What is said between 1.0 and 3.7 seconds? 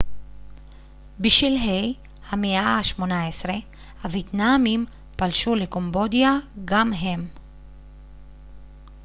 בשלהי המאה ה-18